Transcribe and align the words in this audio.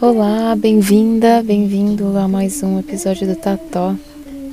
Olá, 0.00 0.54
bem-vinda, 0.54 1.42
bem-vindo 1.42 2.16
a 2.16 2.28
mais 2.28 2.62
um 2.62 2.78
episódio 2.78 3.26
do 3.26 3.34
Tató. 3.34 3.96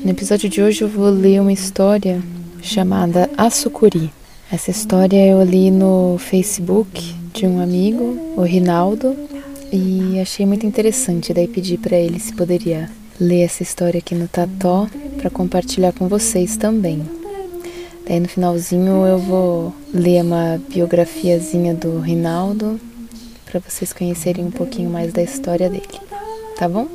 No 0.04 0.10
episódio 0.10 0.50
de 0.50 0.64
hoje 0.64 0.82
eu 0.82 0.88
vou 0.88 1.12
ler 1.12 1.40
uma 1.42 1.54
história 1.54 2.20
chamada 2.60 3.30
A 3.38 3.52
Sucuri. 3.52 4.10
Essa 4.52 4.70
história 4.70 5.26
eu 5.26 5.42
li 5.44 5.72
no 5.72 6.18
Facebook 6.18 7.16
de 7.34 7.48
um 7.48 7.62
amigo, 7.62 8.36
o 8.36 8.42
Rinaldo, 8.42 9.16
e 9.72 10.20
achei 10.20 10.46
muito 10.46 10.66
interessante. 10.66 11.34
Daí 11.34 11.48
pedi 11.48 11.78
para 11.78 11.96
ele 11.96 12.20
se 12.20 12.34
poderia 12.34 12.92
ler 13.18 13.44
essa 13.44 13.64
história 13.64 14.00
aqui 14.00 14.14
no 14.14 14.28
Tató 14.28 14.90
para 15.16 15.30
compartilhar 15.30 15.94
com 15.94 16.10
vocês 16.10 16.58
também. 16.58 17.02
Daí 18.06 18.20
no 18.20 18.28
finalzinho 18.28 19.06
eu 19.08 19.18
vou 19.20 19.74
ler 19.94 20.22
uma 20.22 20.62
biografiazinha 20.68 21.74
do 21.74 22.02
Rinaldo 22.02 22.78
para 23.46 23.62
vocês 23.62 23.94
conhecerem 23.94 24.44
um 24.44 24.52
pouquinho 24.52 24.90
mais 24.90 25.14
da 25.14 25.24
história 25.24 25.70
dele, 25.70 25.88
tá 26.58 26.68
bom? 26.68 26.90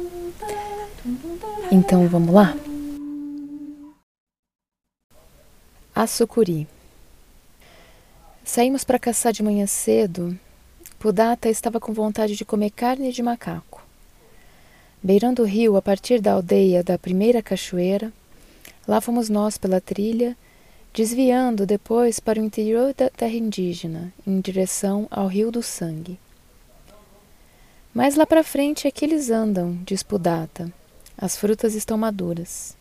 Então 1.73 2.07
vamos 2.07 2.35
lá? 2.35 2.55
A 5.95 6.07
sucuri. 6.07 6.76
Saímos 8.47 8.85
para 8.85 8.97
caçar 8.97 9.33
de 9.33 9.43
manhã 9.43 9.67
cedo. 9.67 10.39
Pudata 11.01 11.49
estava 11.49 11.81
com 11.81 11.93
vontade 11.93 12.37
de 12.37 12.45
comer 12.45 12.71
carne 12.71 13.11
de 13.11 13.21
macaco. 13.21 13.85
Beirando 15.03 15.43
o 15.43 15.45
rio, 15.45 15.77
a 15.77 15.83
partir 15.83 16.21
da 16.21 16.33
aldeia 16.33 16.83
da 16.83 16.97
primeira 16.97 17.43
cachoeira, 17.43 18.13
lá 18.87 19.01
fomos 19.01 19.29
nós 19.29 19.59
pela 19.59 19.81
trilha, 19.81 20.37
desviando 20.95 21.67
depois 21.67 22.21
para 22.21 22.41
o 22.41 22.43
interior 22.43 22.95
da 22.95 23.11
terra 23.11 23.35
indígena, 23.35 24.13
em 24.25 24.41
direção 24.41 25.09
ao 25.11 25.27
Rio 25.27 25.51
do 25.51 25.61
Sangue. 25.61 26.17
Mais 27.93 28.15
lá 28.15 28.25
para 28.25 28.45
frente 28.45 28.87
é 28.87 28.93
que 28.93 29.05
eles 29.05 29.29
andam, 29.29 29.77
diz 29.85 30.05
Pudata. 30.05 30.73
As 31.19 31.37
frutas 31.37 31.75
estão 31.75 31.99
maduras. 31.99 32.77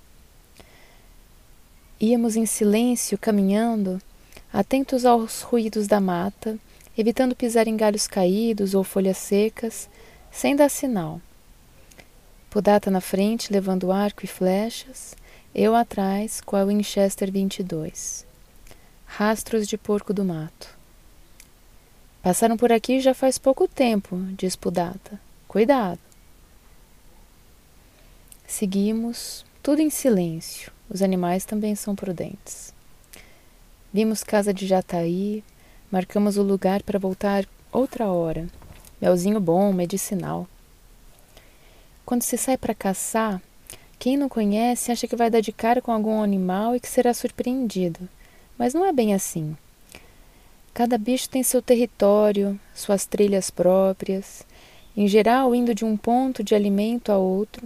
Íamos 2.00 2.36
em 2.36 2.46
silêncio, 2.46 3.18
caminhando, 3.18 4.00
atentos 4.56 5.04
aos 5.04 5.42
ruídos 5.42 5.86
da 5.86 6.00
mata, 6.00 6.58
evitando 6.98 7.36
pisar 7.36 7.68
em 7.68 7.76
galhos 7.76 8.08
caídos 8.08 8.74
ou 8.74 8.86
folhas 8.86 9.18
secas, 9.18 9.90
sem 10.32 10.56
dar 10.56 10.70
sinal. 10.70 11.20
Pudata 12.50 12.90
na 12.90 13.02
frente, 13.02 13.52
levando 13.52 13.92
arco 13.92 14.24
e 14.24 14.28
flechas, 14.30 15.14
eu 15.54 15.76
atrás 15.76 16.40
com 16.40 16.56
a 16.56 16.64
Winchester 16.64 17.30
22. 17.30 18.26
Rastros 19.06 19.68
de 19.68 19.78
porco 19.78 20.14
do 20.14 20.24
mato. 20.24 20.70
Passaram 22.24 22.56
por 22.56 22.72
aqui 22.72 23.02
já 23.02 23.14
faz 23.14 23.38
pouco 23.38 23.68
tempo, 23.68 24.18
diz 24.38 24.56
Pudata. 24.56 25.20
Cuidado. 25.50 26.00
Seguimos, 28.48 29.46
tudo 29.62 29.82
em 29.82 29.90
silêncio. 29.90 30.72
Os 30.90 31.02
animais 31.02 31.44
também 31.44 31.76
são 31.76 31.94
prudentes. 31.94 32.75
Vimos 33.96 34.26
casa 34.26 34.54
de 34.54 34.68
Jataí, 34.68 35.42
marcamos 35.90 36.36
o 36.36 36.44
lugar 36.44 36.84
para 36.84 37.00
voltar 37.00 37.46
outra 37.72 38.08
hora. 38.08 38.46
Melzinho 39.02 39.40
bom, 39.40 39.72
medicinal. 39.72 40.50
Quando 42.06 42.22
se 42.22 42.38
sai 42.38 42.58
para 42.58 42.76
caçar, 42.76 43.42
quem 43.98 44.18
não 44.18 44.28
conhece 44.28 44.92
acha 44.92 45.08
que 45.08 45.16
vai 45.16 45.30
dar 45.30 45.40
de 45.40 45.54
cara 45.54 45.82
com 45.82 45.94
algum 45.94 46.22
animal 46.22 46.76
e 46.76 46.80
que 46.82 46.90
será 46.90 47.14
surpreendido. 47.14 48.10
Mas 48.58 48.74
não 48.74 48.86
é 48.86 48.92
bem 48.92 49.14
assim. 49.14 49.56
Cada 50.74 50.98
bicho 50.98 51.30
tem 51.30 51.42
seu 51.42 51.62
território, 51.62 52.60
suas 52.74 53.06
trilhas 53.06 53.50
próprias, 53.50 54.46
em 54.98 55.08
geral 55.08 55.56
indo 55.56 55.74
de 55.74 55.86
um 55.86 55.96
ponto 55.96 56.44
de 56.44 56.54
alimento 56.54 57.14
a 57.14 57.18
outro, 57.18 57.66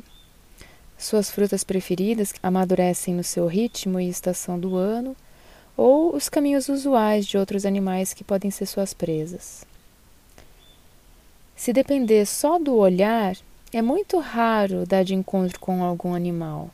suas 0.96 1.32
frutas 1.32 1.64
preferidas 1.64 2.36
amadurecem 2.44 3.16
no 3.16 3.24
seu 3.24 3.48
ritmo 3.48 4.00
e 4.00 4.08
estação 4.08 4.60
do 4.60 4.76
ano, 4.76 5.16
ou 5.80 6.14
os 6.14 6.28
caminhos 6.28 6.68
usuais 6.68 7.26
de 7.26 7.38
outros 7.38 7.66
animais 7.66 8.14
que 8.14 8.22
podem 8.22 8.52
ser 8.52 8.66
suas 8.66 8.94
presas. 8.94 9.64
Se 11.56 11.72
depender 11.72 12.26
só 12.26 12.60
do 12.60 12.76
olhar, 12.76 13.38
é 13.72 13.82
muito 13.82 14.20
raro 14.20 14.86
dar 14.86 15.06
de 15.06 15.16
encontro 15.16 15.58
com 15.58 15.82
algum 15.82 16.14
animal. 16.14 16.70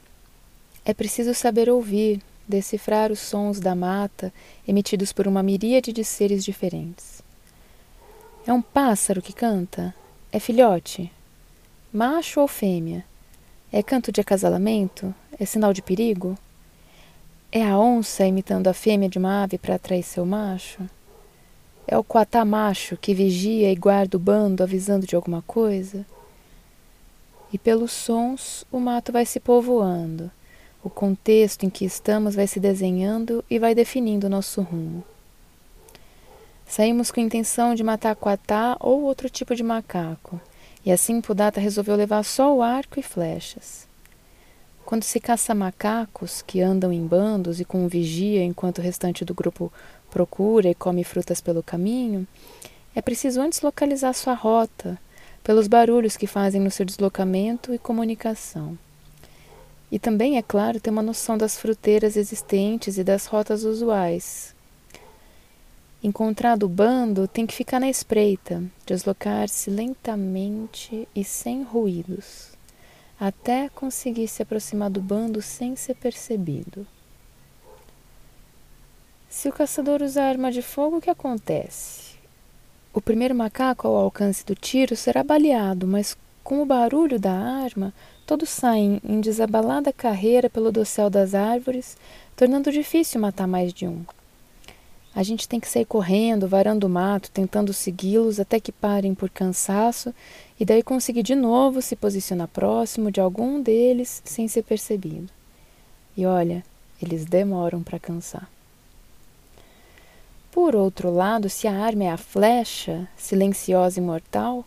É 0.83 0.91
preciso 0.91 1.35
saber 1.35 1.69
ouvir, 1.69 2.19
decifrar 2.47 3.11
os 3.11 3.19
sons 3.19 3.59
da 3.59 3.75
mata 3.75 4.33
emitidos 4.67 5.13
por 5.13 5.27
uma 5.27 5.43
miríade 5.43 5.93
de 5.93 6.03
seres 6.03 6.43
diferentes. 6.43 7.21
É 8.47 8.51
um 8.51 8.61
pássaro 8.61 9.21
que 9.21 9.33
canta? 9.33 9.93
É 10.31 10.39
filhote? 10.39 11.11
Macho 11.93 12.41
ou 12.41 12.47
fêmea? 12.47 13.05
É 13.71 13.83
canto 13.83 14.11
de 14.11 14.19
acasalamento? 14.19 15.13
É 15.39 15.45
sinal 15.45 15.73
de 15.73 15.83
perigo? 15.83 16.35
É 17.57 17.63
a 17.63 17.79
onça 17.79 18.25
imitando 18.25 18.67
a 18.67 18.73
fêmea 18.73 19.07
de 19.07 19.17
uma 19.17 19.43
ave 19.43 19.57
para 19.57 19.75
atrair 19.75 20.03
seu 20.03 20.25
macho? 20.25 20.81
É 21.87 21.97
o 21.97 22.03
coatá 22.03 22.43
macho 22.43 22.97
que 22.97 23.13
vigia 23.13 23.71
e 23.71 23.75
guarda 23.77 24.17
o 24.17 24.19
bando 24.19 24.61
avisando 24.61 25.07
de 25.07 25.15
alguma 25.15 25.41
coisa? 25.41 26.05
E 27.53 27.57
pelos 27.57 27.93
sons 27.93 28.65
o 28.69 28.77
mato 28.77 29.13
vai 29.13 29.25
se 29.25 29.39
povoando, 29.39 30.29
o 30.83 30.89
contexto 30.89 31.65
em 31.65 31.69
que 31.69 31.85
estamos 31.85 32.35
vai 32.35 32.45
se 32.45 32.59
desenhando 32.59 33.41
e 33.49 33.57
vai 33.57 33.73
definindo 33.73 34.27
o 34.27 34.29
nosso 34.29 34.61
rumo. 34.61 35.01
Saímos 36.67 37.09
com 37.09 37.21
a 37.21 37.23
intenção 37.23 37.73
de 37.73 37.85
matar 37.85 38.17
coatá 38.17 38.75
ou 38.81 39.03
outro 39.03 39.29
tipo 39.29 39.55
de 39.55 39.63
macaco, 39.63 40.41
e 40.85 40.91
assim 40.91 41.21
Pudata 41.21 41.61
resolveu 41.61 41.95
levar 41.95 42.23
só 42.23 42.53
o 42.53 42.61
arco 42.61 42.99
e 42.99 43.01
flechas. 43.01 43.87
Quando 44.85 45.03
se 45.03 45.19
caça 45.19 45.55
macacos 45.55 46.41
que 46.41 46.61
andam 46.61 46.93
em 46.93 47.05
bandos 47.05 47.59
e 47.59 47.65
com 47.65 47.87
vigia 47.87 48.43
enquanto 48.43 48.77
o 48.77 48.81
restante 48.81 49.25
do 49.25 49.33
grupo 49.33 49.73
procura 50.11 50.69
e 50.69 50.75
come 50.75 51.03
frutas 51.03 51.41
pelo 51.41 51.63
caminho, 51.63 52.27
é 52.93 53.01
preciso 53.01 53.41
antes 53.41 53.61
localizar 53.61 54.13
sua 54.13 54.33
rota, 54.33 54.97
pelos 55.43 55.67
barulhos 55.67 56.15
que 56.15 56.27
fazem 56.27 56.61
no 56.61 56.71
seu 56.71 56.85
deslocamento 56.85 57.73
e 57.73 57.79
comunicação. 57.79 58.77
E 59.91 59.97
também, 59.97 60.37
é 60.37 60.41
claro, 60.41 60.79
ter 60.79 60.91
uma 60.91 61.01
noção 61.01 61.37
das 61.37 61.57
fruteiras 61.57 62.15
existentes 62.15 62.97
e 62.97 63.03
das 63.03 63.25
rotas 63.25 63.63
usuais, 63.63 64.55
Encontrado 66.05 66.67
o 66.67 66.69
bando, 66.69 67.27
tem 67.27 67.47
que 67.47 67.55
ficar 67.55 67.79
na 67.79 67.89
espreita, 67.89 68.63
deslocar-se 68.85 69.71
lentamente 69.71 71.07
e 71.15 71.23
sem 71.23 71.63
ruídos, 71.63 72.54
até 73.19 73.69
conseguir 73.69 74.27
se 74.27 74.41
aproximar 74.41 74.89
do 74.89 75.01
bando 75.01 75.41
sem 75.41 75.75
ser 75.75 75.95
percebido. 75.95 76.85
Se 79.29 79.49
o 79.49 79.53
caçador 79.53 80.01
usar 80.01 80.29
arma 80.29 80.51
de 80.51 80.61
fogo, 80.61 80.97
o 80.97 81.01
que 81.01 81.09
acontece? 81.09 82.15
O 82.93 83.01
primeiro 83.01 83.35
macaco 83.35 83.87
ao 83.87 83.95
alcance 83.97 84.45
do 84.45 84.55
tiro 84.55 84.95
será 84.95 85.23
baleado, 85.23 85.85
mas 85.85 86.17
com 86.43 86.61
o 86.61 86.65
barulho 86.65 87.19
da 87.19 87.33
arma, 87.33 87.93
todos 88.25 88.49
saem 88.49 89.01
em 89.03 89.19
desabalada 89.19 89.91
carreira 89.91 90.49
pelo 90.49 90.71
dossel 90.71 91.09
das 91.09 91.33
árvores, 91.33 91.97
tornando 92.35 92.71
difícil 92.71 93.19
matar 93.19 93.47
mais 93.47 93.73
de 93.73 93.87
um. 93.87 94.05
A 95.13 95.23
gente 95.23 95.47
tem 95.47 95.59
que 95.59 95.67
sair 95.67 95.85
correndo, 95.85 96.47
varando 96.47 96.87
o 96.87 96.89
mato, 96.89 97.31
tentando 97.31 97.73
segui-los 97.73 98.39
até 98.39 98.59
que 98.59 98.71
parem 98.71 99.15
por 99.15 99.29
cansaço 99.29 100.13
e 100.59 100.65
daí 100.65 100.81
conseguir 100.81 101.23
de 101.23 101.35
novo 101.35 101.81
se 101.81 101.95
posicionar 101.95 102.47
próximo 102.47 103.11
de 103.11 103.19
algum 103.19 103.61
deles 103.61 104.21
sem 104.23 104.47
ser 104.47 104.63
percebido. 104.63 105.29
E 106.15 106.25
olha, 106.25 106.63
eles 107.01 107.25
demoram 107.25 107.83
para 107.83 107.99
cansar. 107.99 108.49
Por 110.51 110.73
outro 110.73 111.11
lado, 111.11 111.49
se 111.49 111.67
a 111.67 111.73
arma 111.73 112.05
é 112.05 112.09
a 112.09 112.17
flecha, 112.17 113.09
silenciosa 113.17 113.99
e 113.99 114.01
mortal, 114.01 114.63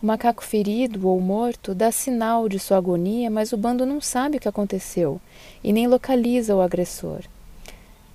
o 0.00 0.06
macaco 0.06 0.44
ferido 0.44 1.08
ou 1.08 1.20
morto 1.20 1.74
dá 1.74 1.90
sinal 1.90 2.48
de 2.48 2.60
sua 2.60 2.76
agonia, 2.76 3.28
mas 3.28 3.52
o 3.52 3.56
bando 3.56 3.84
não 3.84 4.00
sabe 4.00 4.36
o 4.36 4.40
que 4.40 4.48
aconteceu 4.48 5.20
e 5.64 5.72
nem 5.72 5.88
localiza 5.88 6.54
o 6.54 6.60
agressor. 6.60 7.22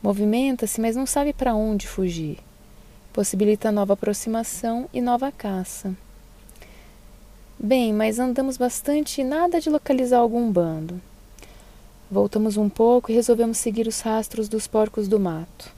Movimenta-se, 0.01 0.79
mas 0.79 0.95
não 0.95 1.05
sabe 1.05 1.33
para 1.33 1.53
onde 1.53 1.87
fugir. 1.87 2.37
Possibilita 3.11 3.71
nova 3.71 3.93
aproximação 3.93 4.87
e 4.93 5.01
nova 5.01 5.31
caça. 5.31 5.93
Bem, 7.63 7.93
mas 7.93 8.17
andamos 8.17 8.57
bastante 8.57 9.21
e 9.21 9.23
nada 9.23 9.61
de 9.61 9.69
localizar 9.69 10.17
algum 10.17 10.51
bando. 10.51 10.99
Voltamos 12.09 12.57
um 12.57 12.67
pouco 12.67 13.11
e 13.11 13.13
resolvemos 13.13 13.59
seguir 13.59 13.85
os 13.85 13.99
rastros 13.99 14.49
dos 14.49 14.65
porcos 14.65 15.07
do 15.07 15.19
mato. 15.19 15.71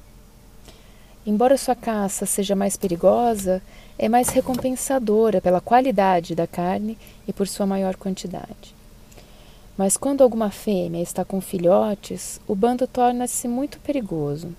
Embora 1.27 1.57
sua 1.57 1.75
caça 1.75 2.25
seja 2.25 2.55
mais 2.55 2.77
perigosa, 2.77 3.61
é 3.99 4.07
mais 4.07 4.29
recompensadora 4.29 5.41
pela 5.41 5.59
qualidade 5.59 6.33
da 6.33 6.47
carne 6.47 6.97
e 7.27 7.33
por 7.33 7.49
sua 7.49 7.65
maior 7.65 7.97
quantidade. 7.97 8.73
Mas 9.77 9.97
quando 9.97 10.23
alguma 10.23 10.49
fêmea 10.49 11.03
está 11.03 11.25
com 11.25 11.41
filhotes, 11.41 12.39
o 12.47 12.55
bando 12.55 12.87
torna-se 12.87 13.45
muito 13.45 13.77
perigoso. 13.81 14.55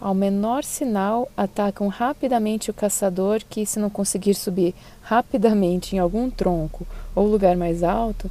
Ao 0.00 0.14
menor 0.14 0.64
sinal, 0.64 1.30
atacam 1.36 1.86
rapidamente 1.88 2.70
o 2.70 2.74
caçador 2.74 3.42
que, 3.48 3.66
se 3.66 3.78
não 3.78 3.90
conseguir 3.90 4.34
subir 4.34 4.74
rapidamente 5.02 5.94
em 5.94 5.98
algum 5.98 6.30
tronco 6.30 6.86
ou 7.14 7.26
lugar 7.26 7.54
mais 7.54 7.82
alto, 7.82 8.30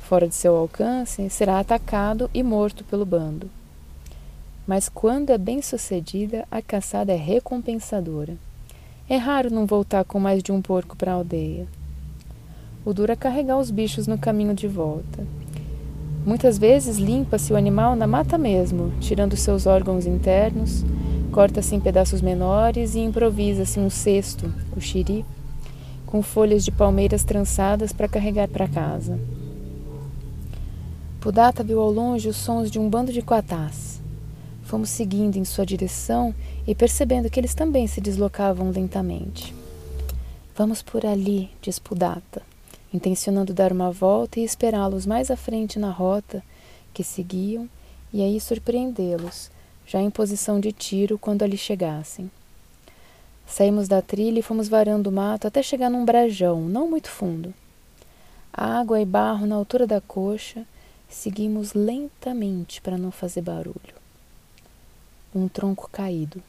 fora 0.00 0.26
de 0.26 0.34
seu 0.34 0.56
alcance, 0.56 1.28
será 1.28 1.60
atacado 1.60 2.30
e 2.32 2.42
morto 2.42 2.82
pelo 2.84 3.04
bando. 3.04 3.50
Mas 4.66 4.88
quando 4.88 5.28
é 5.28 5.36
bem 5.36 5.60
sucedida, 5.60 6.46
a 6.50 6.62
caçada 6.62 7.12
é 7.12 7.16
recompensadora. 7.16 8.34
É 9.06 9.18
raro 9.18 9.50
não 9.50 9.66
voltar 9.66 10.04
com 10.04 10.18
mais 10.18 10.42
de 10.42 10.50
um 10.50 10.62
porco 10.62 10.96
para 10.96 11.12
a 11.12 11.16
aldeia. 11.16 11.66
O 12.82 12.94
duro 12.94 13.12
é 13.12 13.16
carregar 13.16 13.58
os 13.58 13.70
bichos 13.70 14.06
no 14.06 14.16
caminho 14.16 14.54
de 14.54 14.66
volta. 14.66 15.26
Muitas 16.24 16.56
vezes 16.56 16.96
limpa-se 16.96 17.52
o 17.52 17.56
animal 17.56 17.94
na 17.94 18.06
mata 18.06 18.38
mesmo, 18.38 18.92
tirando 19.00 19.36
seus 19.36 19.66
órgãos 19.66 20.06
internos, 20.06 20.84
corta-se 21.30 21.74
em 21.74 21.80
pedaços 21.80 22.20
menores 22.20 22.94
e 22.94 23.00
improvisa-se 23.00 23.78
um 23.78 23.88
cesto, 23.88 24.52
o 24.76 24.80
xiri, 24.80 25.24
com 26.04 26.22
folhas 26.22 26.64
de 26.64 26.72
palmeiras 26.72 27.24
trançadas 27.24 27.92
para 27.92 28.08
carregar 28.08 28.48
para 28.48 28.68
casa. 28.68 29.18
Pudata 31.20 31.62
viu 31.62 31.80
ao 31.80 31.90
longe 31.90 32.28
os 32.28 32.36
sons 32.36 32.70
de 32.70 32.78
um 32.78 32.88
bando 32.88 33.12
de 33.12 33.22
quatás. 33.22 34.00
Fomos 34.62 34.88
seguindo 34.88 35.36
em 35.36 35.44
sua 35.44 35.66
direção 35.66 36.34
e 36.66 36.74
percebendo 36.74 37.28
que 37.28 37.38
eles 37.38 37.54
também 37.54 37.86
se 37.86 38.00
deslocavam 38.00 38.70
lentamente. 38.70 39.54
Vamos 40.56 40.82
por 40.82 41.06
ali, 41.06 41.50
diz 41.60 41.78
Pudata, 41.78 42.42
intencionando 42.92 43.54
dar 43.54 43.72
uma 43.72 43.90
volta 43.90 44.40
e 44.40 44.44
esperá-los 44.44 45.06
mais 45.06 45.30
à 45.30 45.36
frente 45.36 45.78
na 45.78 45.90
rota 45.90 46.42
que 46.92 47.04
seguiam 47.04 47.68
e 48.12 48.22
aí 48.22 48.40
surpreendê-los, 48.40 49.50
já 49.90 50.00
em 50.00 50.08
posição 50.08 50.60
de 50.60 50.70
tiro 50.70 51.18
quando 51.18 51.42
ali 51.42 51.56
chegassem. 51.56 52.30
Saímos 53.44 53.88
da 53.88 54.00
trilha 54.00 54.38
e 54.38 54.42
fomos 54.42 54.68
varando 54.68 55.10
o 55.10 55.12
mato 55.12 55.48
até 55.48 55.60
chegar 55.64 55.90
num 55.90 56.04
brejão, 56.04 56.60
não 56.60 56.88
muito 56.88 57.10
fundo. 57.10 57.52
Água 58.52 59.00
e 59.00 59.04
barro 59.04 59.48
na 59.48 59.56
altura 59.56 59.88
da 59.88 60.00
coxa, 60.00 60.64
seguimos 61.08 61.72
lentamente 61.72 62.80
para 62.80 62.96
não 62.96 63.10
fazer 63.10 63.42
barulho 63.42 64.00
um 65.34 65.48
tronco 65.48 65.88
caído. 65.90 66.42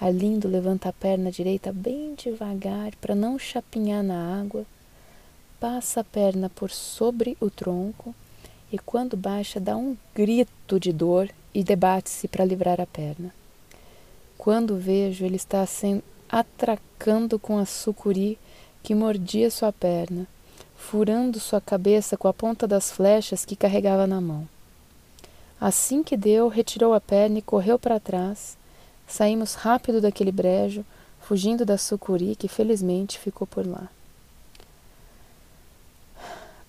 Arlindo 0.00 0.48
levanta 0.48 0.88
a 0.88 0.92
perna 0.92 1.30
direita 1.30 1.72
bem 1.72 2.14
devagar 2.14 2.94
para 2.96 3.14
não 3.14 3.38
chapinhar 3.38 4.02
na 4.02 4.40
água, 4.40 4.64
passa 5.58 6.00
a 6.00 6.04
perna 6.04 6.48
por 6.48 6.70
sobre 6.70 7.36
o 7.40 7.50
tronco 7.50 8.14
e, 8.72 8.78
quando 8.78 9.16
baixa, 9.16 9.60
dá 9.60 9.76
um 9.76 9.96
grito 10.14 10.80
de 10.80 10.92
dor 10.92 11.28
e 11.54 11.62
debate-se 11.64 12.28
para 12.28 12.44
livrar 12.44 12.80
a 12.80 12.86
perna. 12.86 13.34
Quando 14.38 14.76
vejo, 14.76 15.24
ele 15.24 15.36
está 15.36 15.64
sendo 15.66 16.02
atracando 16.28 17.38
com 17.38 17.58
a 17.58 17.66
sucuri 17.66 18.38
que 18.82 18.94
mordia 18.94 19.50
sua 19.50 19.72
perna, 19.72 20.26
furando 20.76 21.40
sua 21.40 21.60
cabeça 21.60 22.16
com 22.16 22.28
a 22.28 22.32
ponta 22.32 22.66
das 22.66 22.90
flechas 22.90 23.44
que 23.44 23.56
carregava 23.56 24.06
na 24.06 24.20
mão. 24.20 24.48
Assim 25.60 26.02
que 26.02 26.16
deu, 26.16 26.48
retirou 26.48 26.94
a 26.94 27.00
perna 27.00 27.38
e 27.38 27.42
correu 27.42 27.78
para 27.78 28.00
trás. 28.00 28.56
Saímos 29.06 29.54
rápido 29.54 30.00
daquele 30.00 30.32
brejo, 30.32 30.84
fugindo 31.20 31.64
da 31.64 31.76
sucuri 31.76 32.34
que 32.34 32.48
felizmente 32.48 33.18
ficou 33.18 33.46
por 33.46 33.66
lá. 33.66 33.88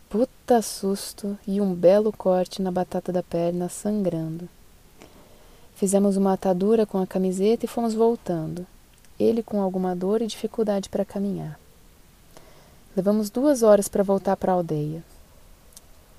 Puta 0.10 0.62
susto 0.62 1.38
e 1.48 1.62
um 1.62 1.74
belo 1.74 2.12
corte 2.12 2.62
na 2.62 2.70
batata 2.70 3.14
da 3.14 3.24
perna, 3.24 3.70
sangrando. 3.70 4.50
Fizemos 5.82 6.16
uma 6.16 6.34
atadura 6.34 6.86
com 6.86 7.00
a 7.00 7.08
camiseta 7.08 7.66
e 7.66 7.68
fomos 7.68 7.96
voltando, 7.96 8.68
ele 9.20 9.42
com 9.42 9.64
alguma 9.64 9.96
dor 9.96 10.22
e 10.22 10.28
dificuldade 10.28 10.88
para 10.88 11.04
caminhar. 11.04 11.60
Levamos 12.96 13.32
duas 13.32 13.64
horas 13.64 13.88
para 13.88 14.04
voltar 14.04 14.38
para 14.38 14.52
a 14.52 14.56
aldeia. 14.56 15.04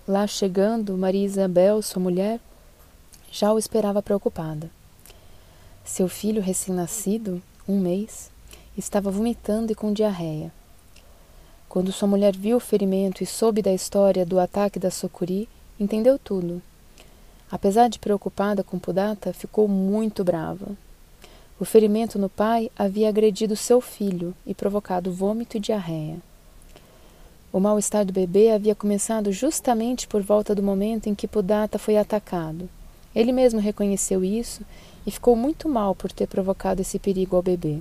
Lá 0.08 0.26
chegando, 0.26 0.98
Maria 0.98 1.24
Isabel, 1.24 1.80
sua 1.80 2.02
mulher, 2.02 2.40
já 3.30 3.52
o 3.52 3.58
esperava 3.58 4.02
preocupada. 4.02 4.68
Seu 5.84 6.08
filho 6.08 6.42
recém-nascido, 6.42 7.40
um 7.68 7.78
mês, 7.78 8.32
estava 8.76 9.12
vomitando 9.12 9.70
e 9.70 9.76
com 9.76 9.92
diarreia. 9.92 10.52
Quando 11.68 11.92
sua 11.92 12.08
mulher 12.08 12.36
viu 12.36 12.56
o 12.56 12.60
ferimento 12.60 13.22
e 13.22 13.26
soube 13.26 13.62
da 13.62 13.72
história 13.72 14.26
do 14.26 14.40
ataque 14.40 14.80
da 14.80 14.90
Sokuri, 14.90 15.48
entendeu 15.78 16.18
tudo. 16.18 16.60
Apesar 17.52 17.88
de 17.88 17.98
preocupada 17.98 18.64
com 18.64 18.78
Pudata, 18.78 19.30
ficou 19.34 19.68
muito 19.68 20.24
brava. 20.24 20.68
O 21.60 21.66
ferimento 21.66 22.18
no 22.18 22.30
pai 22.30 22.70
havia 22.74 23.10
agredido 23.10 23.54
seu 23.54 23.78
filho 23.78 24.34
e 24.46 24.54
provocado 24.54 25.12
vômito 25.12 25.58
e 25.58 25.60
diarreia. 25.60 26.16
O 27.52 27.60
mal-estar 27.60 28.06
do 28.06 28.12
bebê 28.12 28.50
havia 28.50 28.74
começado 28.74 29.30
justamente 29.30 30.08
por 30.08 30.22
volta 30.22 30.54
do 30.54 30.62
momento 30.62 31.10
em 31.10 31.14
que 31.14 31.28
Pudata 31.28 31.78
foi 31.78 31.98
atacado. 31.98 32.70
Ele 33.14 33.32
mesmo 33.32 33.60
reconheceu 33.60 34.24
isso 34.24 34.62
e 35.06 35.10
ficou 35.10 35.36
muito 35.36 35.68
mal 35.68 35.94
por 35.94 36.10
ter 36.10 36.26
provocado 36.26 36.80
esse 36.80 36.98
perigo 36.98 37.36
ao 37.36 37.42
bebê. 37.42 37.80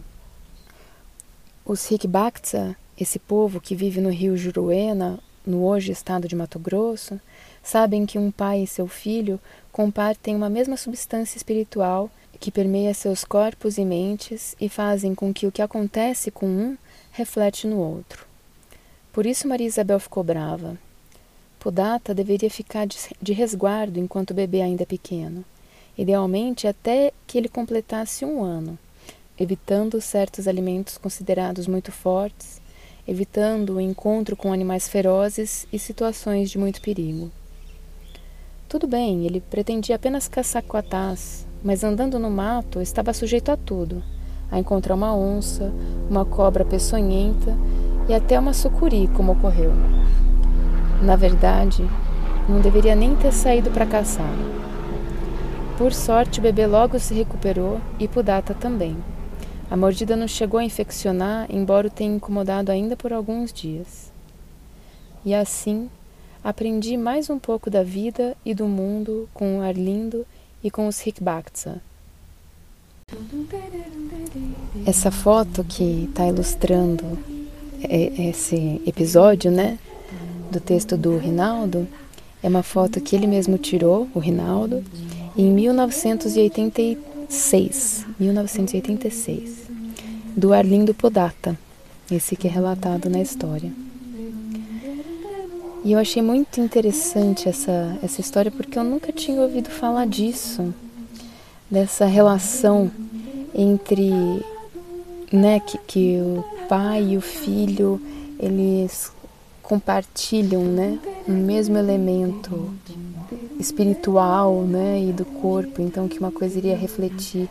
Os 1.66 1.90
Hikbaktsa, 1.90 2.76
esse 3.00 3.18
povo 3.18 3.62
que 3.62 3.74
vive 3.74 4.02
no 4.02 4.10
rio 4.10 4.36
Juruena, 4.36 5.18
no 5.46 5.66
hoje 5.66 5.92
estado 5.92 6.28
de 6.28 6.36
Mato 6.36 6.60
Grosso, 6.60 7.20
sabem 7.64 8.06
que 8.06 8.20
um 8.20 8.32
pai 8.32 8.64
e 8.64 8.68
seu 8.68 8.88
filho 8.88 9.40
compartem 9.72 10.36
uma 10.36 10.50
mesma 10.50 10.78
substância 10.78 11.38
espiritual 11.38 12.10
que 12.40 12.52
permeia 12.52 12.94
seus 12.94 13.24
corpos 13.24 13.78
e 13.78 13.86
mentes 13.86 14.56
e 14.60 14.68
fazem 14.68 15.14
com 15.14 15.32
que 15.32 15.46
o 15.46 15.52
que 15.52 15.62
acontece 15.62 16.32
com 16.32 16.48
um 16.48 16.78
reflete 17.12 17.68
no 17.68 17.78
outro. 17.78 18.26
Por 19.14 19.26
isso 19.26 19.48
Maria 19.48 19.68
Isabel 19.68 20.00
ficou 20.00 20.24
brava 20.24 20.78
Podata 21.62 22.12
deveria 22.16 22.50
ficar 22.50 22.88
de 22.88 23.34
resguardo 23.34 24.00
enquanto 24.00 24.32
o 24.32 24.34
bebê 24.34 24.64
ainda 24.64 24.82
é 24.82 24.86
pequeno, 24.86 25.46
idealmente 25.96 26.66
até 26.66 27.14
que 27.28 27.38
ele 27.38 27.48
completasse 27.48 28.26
um 28.26 28.44
ano, 28.44 28.80
evitando 29.40 30.02
certos 30.02 30.48
alimentos 30.48 30.98
considerados 30.98 31.68
muito 31.68 31.92
fortes, 31.92 32.60
evitando 33.08 33.76
o 33.76 33.80
encontro 33.80 34.36
com 34.36 34.52
animais 34.52 34.88
ferozes 34.88 35.68
e 35.72 35.78
situações 35.78 36.50
de 36.50 36.58
muito 36.58 36.82
perigo. 36.82 37.32
Tudo 38.72 38.88
bem, 38.88 39.26
ele 39.26 39.42
pretendia 39.42 39.98
apenas 39.98 40.30
caçar 40.30 40.64
coatás, 40.64 41.46
mas 41.62 41.84
andando 41.84 42.18
no 42.18 42.32
mato 42.32 42.80
estava 42.80 43.12
sujeito 43.12 43.52
a 43.52 43.58
tudo, 43.58 44.02
a 44.50 44.58
encontrar 44.58 44.96
uma 44.96 45.14
onça, 45.14 45.74
uma 46.10 46.24
cobra 46.24 46.64
peçonhenta 46.64 47.54
e 48.08 48.14
até 48.14 48.40
uma 48.40 48.54
sucuri, 48.54 49.10
como 49.10 49.34
ocorreu. 49.34 49.74
Na 51.02 51.18
verdade, 51.18 51.86
não 52.48 52.62
deveria 52.62 52.96
nem 52.96 53.14
ter 53.14 53.34
saído 53.34 53.70
para 53.72 53.86
caçar. 53.86 54.34
Por 55.78 55.92
sorte, 55.92 56.40
o 56.40 56.42
bebê 56.42 56.66
logo 56.66 56.98
se 56.98 57.14
recuperou 57.14 57.78
e 58.00 58.08
Pudata 58.08 58.54
também. 58.54 58.96
A 59.70 59.76
mordida 59.76 60.16
não 60.16 60.30
chegou 60.30 60.62
a 60.62 60.64
infeccionar, 60.64 61.46
embora 61.50 61.88
o 61.88 61.92
tenha 61.92 62.16
incomodado 62.16 62.72
ainda 62.72 62.96
por 62.96 63.12
alguns 63.12 63.52
dias. 63.52 64.14
E 65.26 65.36
assim, 65.36 65.90
aprendi 66.44 66.98
mais 66.98 67.30
um 67.30 67.38
pouco 67.38 67.70
da 67.70 67.84
vida 67.84 68.36
e 68.46 68.54
do 68.54 68.68
mundo 68.68 69.30
com 69.34 69.60
o 69.60 69.62
Arlindo 69.62 70.26
e 70.64 70.70
com 70.70 70.88
os 70.88 71.06
Hikbaktsa. 71.06 71.82
Essa 74.86 75.12
foto 75.12 75.64
que 75.64 76.08
está 76.10 76.28
ilustrando 76.28 77.18
esse 77.84 78.82
episódio, 78.86 79.52
né? 79.52 79.78
do 80.52 80.60
texto 80.60 80.98
do 80.98 81.18
Rinaldo 81.18 81.88
é 82.44 82.50
uma 82.50 82.62
foto 82.62 83.00
que 83.00 83.16
ele 83.16 83.26
mesmo 83.26 83.58
tirou, 83.58 84.10
o 84.14 84.20
Rinaldo, 84.20 84.84
em 85.38 85.50
1986, 85.50 88.06
1986, 88.20 89.70
do 90.36 90.52
Arlindo 90.52 90.94
Podata, 90.94 91.58
esse 92.12 92.36
que 92.36 92.48
é 92.48 92.52
relatado 92.52 93.10
na 93.10 93.22
história. 93.22 93.72
E 95.84 95.94
eu 95.94 96.00
achei 96.00 96.22
muito 96.22 96.62
interessante 96.62 97.50
essa, 97.50 97.98
essa 98.04 98.22
história 98.22 98.52
porque 98.52 98.78
eu 98.78 98.84
nunca 98.84 99.12
tinha 99.12 99.42
ouvido 99.42 99.70
falar 99.70 100.06
disso, 100.06 100.74
dessa 101.70 102.06
relação 102.06 102.92
entre 103.54 104.12
né, 105.32 105.60
que, 105.60 105.78
que 105.80 106.20
o 106.22 106.44
pai 106.68 107.14
e 107.14 107.18
o 107.18 107.22
filho 107.22 108.00
eles 108.40 109.12
compartilham, 109.64 110.64
né, 110.64 111.00
um 111.28 111.34
mesmo 111.34 111.78
elemento 111.78 112.70
espiritual, 113.60 114.64
né, 114.64 115.02
e 115.02 115.14
do 115.14 115.24
corpo, 115.24 115.82
então 115.82 116.08
que 116.08 116.20
uma 116.20 116.32
coisa 116.32 116.58
iria 116.58 116.76
refletir 116.76 117.50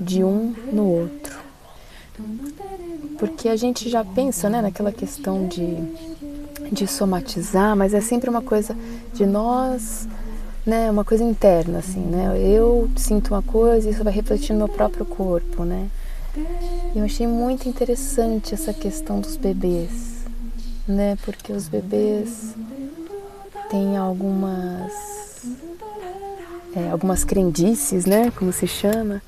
de 0.00 0.24
um 0.24 0.52
no 0.72 0.86
outro. 0.86 1.38
porque 3.18 3.48
a 3.48 3.56
gente 3.56 3.88
já 3.88 4.04
pensa, 4.04 4.50
né, 4.50 4.60
naquela 4.60 4.90
questão 4.90 5.46
de, 5.46 5.64
de 6.72 6.86
somatizar, 6.86 7.76
mas 7.76 7.92
é 7.92 8.00
sempre 8.00 8.30
uma 8.30 8.40
coisa 8.40 8.74
de 9.12 9.26
nós, 9.26 10.08
né, 10.64 10.90
uma 10.90 11.04
coisa 11.04 11.22
interna, 11.22 11.80
assim, 11.80 12.00
né? 12.00 12.32
Eu 12.40 12.88
sinto 12.96 13.34
uma 13.34 13.42
coisa 13.42 13.88
e 13.88 13.92
isso 13.92 14.02
vai 14.02 14.12
refletir 14.12 14.52
no 14.54 14.60
meu 14.60 14.68
próprio 14.68 15.04
corpo, 15.04 15.64
né? 15.64 15.88
Eu 16.96 17.04
achei 17.04 17.26
muito 17.26 17.68
interessante 17.68 18.54
essa 18.54 18.72
questão 18.72 19.20
dos 19.20 19.36
bebês, 19.36 20.24
né? 20.88 21.18
Porque 21.24 21.52
os 21.52 21.68
bebês 21.68 22.54
têm 23.68 23.98
algumas 23.98 24.92
é, 26.74 26.90
algumas 26.90 27.22
crendices, 27.22 28.06
né? 28.06 28.32
Como 28.34 28.50
se 28.50 28.66
chama, 28.66 29.20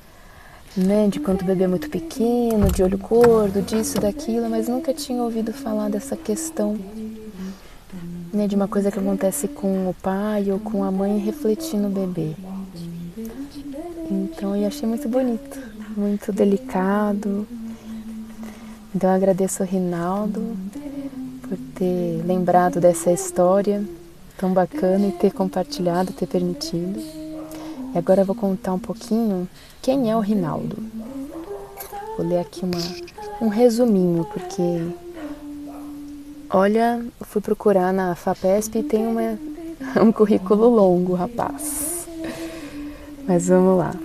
né? 0.75 1.07
De 1.07 1.19
quando 1.19 1.41
o 1.41 1.45
bebê 1.45 1.65
é 1.65 1.67
muito 1.67 1.89
pequeno, 1.89 2.71
de 2.71 2.81
olho 2.81 2.97
gordo, 2.97 3.61
disso, 3.61 3.99
daquilo, 3.99 4.49
mas 4.49 4.67
nunca 4.67 4.93
tinha 4.93 5.21
ouvido 5.21 5.53
falar 5.53 5.89
dessa 5.89 6.17
questão, 6.17 6.75
né? 8.35 8.47
De 8.47 8.55
uma 8.55 8.67
coisa 8.67 8.91
que 8.91 8.99
acontece 8.99 9.47
com 9.47 9.89
o 9.89 9.93
pai 9.93 10.51
ou 10.51 10.59
com 10.59 10.83
a 10.83 10.91
mãe 10.91 11.17
refletir 11.17 11.79
no 11.79 11.89
bebê. 11.89 12.33
Então 14.11 14.55
eu 14.55 14.67
achei 14.67 14.87
muito 14.87 15.07
bonito, 15.07 15.59
muito 15.95 16.31
delicado. 16.31 17.47
Então 18.93 19.09
eu 19.09 19.15
agradeço 19.15 19.63
ao 19.63 19.69
Rinaldo 19.69 20.55
por 21.41 21.57
ter 21.75 22.21
lembrado 22.25 22.79
dessa 22.79 23.11
história 23.11 23.83
tão 24.37 24.53
bacana 24.53 25.07
e 25.07 25.11
ter 25.11 25.31
compartilhado, 25.31 26.13
ter 26.13 26.27
permitido. 26.27 26.99
E 27.93 27.97
agora 27.97 28.21
eu 28.21 28.25
vou 28.25 28.35
contar 28.35 28.73
um 28.73 28.79
pouquinho 28.79 29.47
quem 29.81 30.11
é 30.11 30.15
o 30.15 30.19
Rinaldo. 30.19 30.77
Vou 32.17 32.27
ler 32.27 32.39
aqui 32.39 32.63
uma, 32.63 32.77
um 33.41 33.47
resuminho, 33.47 34.25
porque 34.25 34.61
olha, 36.49 37.03
fui 37.21 37.41
procurar 37.41 37.93
na 37.93 38.15
FAPESP 38.15 38.79
e 38.79 38.83
tem 38.83 39.05
uma, 39.05 39.37
um 40.01 40.11
currículo 40.11 40.69
longo, 40.69 41.13
rapaz. 41.13 42.07
Mas 43.27 43.47
vamos 43.47 43.77
lá. 43.77 43.95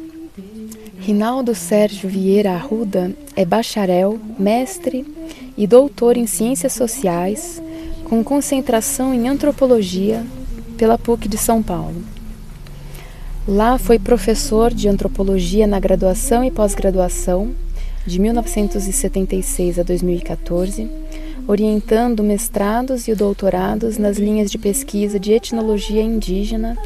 Rinaldo 0.99 1.54
Sérgio 1.54 2.09
Vieira 2.09 2.52
Arruda 2.52 3.14
é 3.35 3.44
bacharel, 3.44 4.18
mestre 4.38 5.06
e 5.56 5.66
doutor 5.66 6.16
em 6.16 6.26
Ciências 6.26 6.73
Sociais, 6.73 7.61
com 8.04 8.23
concentração 8.23 9.14
em 9.14 9.28
Antropologia 9.28 10.25
pela 10.76 10.99
PUC 10.99 11.28
de 11.28 11.38
São 11.38 11.62
Paulo. 11.62 12.02
Lá 13.49 13.78
foi 13.78 13.99
professor 13.99 14.73
de 14.73 14.88
antropologia 14.88 15.66
na 15.66 15.80
graduação 15.80 16.44
e 16.44 16.50
pós-graduação, 16.50 17.52
de 18.06 18.20
1976 18.20 19.78
a 19.78 19.82
2014, 19.82 20.88
orientando 21.50 22.23
mestrados 22.23 23.09
e 23.09 23.14
doutorados 23.14 23.99
nas 23.99 24.19
linhas 24.19 24.52
de 24.52 24.57
pesquisa 24.57 25.19
de 25.19 25.33
etnologia 25.33 26.00
indígena, 26.00 26.78